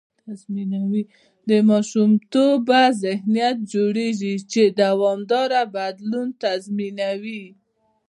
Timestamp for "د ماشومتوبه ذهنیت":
1.49-3.57